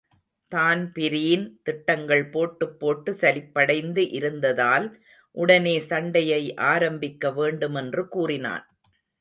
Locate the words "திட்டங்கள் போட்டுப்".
1.63-2.79